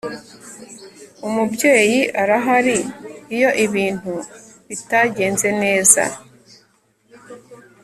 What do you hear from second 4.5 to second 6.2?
bitagenze neza